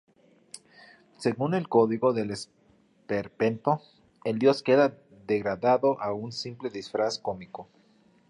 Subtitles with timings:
[1.19, 3.83] Según el código del esperpento
[4.23, 7.69] el dios queda degradado a un simple disfraz cómico.